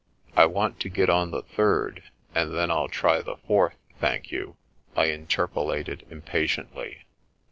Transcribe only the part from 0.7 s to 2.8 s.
to get on the third, and then